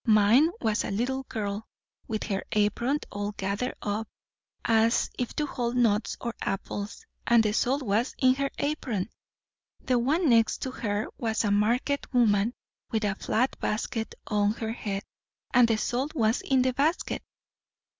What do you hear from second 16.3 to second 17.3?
in the basket.